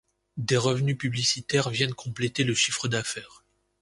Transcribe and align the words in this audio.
Des 0.37 0.57
revenus 0.57 0.97
publicitaires 0.97 1.69
viennent 1.69 1.93
compléter 1.93 2.43
le 2.43 2.55
chiffre 2.55 2.87
d'affaires. 2.87 3.43